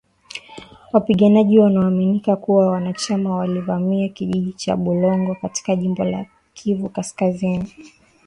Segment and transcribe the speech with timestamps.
[0.93, 7.73] wapiganaji wanaoaminika kuwa wanachama walivamia kijiji cha Bulongo katika jimbo la Kivu kaskazini